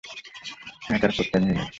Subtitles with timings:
[0.87, 1.69] Hat আর coat টা নিয়ে যাচ্ছি।